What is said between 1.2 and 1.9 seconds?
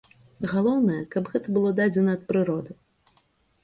гэта было